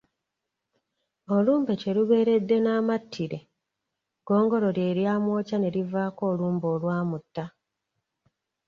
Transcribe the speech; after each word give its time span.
Olumbe 1.35 1.73
kye 1.81 1.91
lubeeredde 1.97 2.55
n'amattire, 2.61 3.39
ggongolo 4.21 4.67
lye 4.77 4.95
lyamwokya 4.97 5.57
ne 5.59 5.69
livaako 5.75 6.21
olumbe 6.31 6.65
olwamutta. 6.75 7.43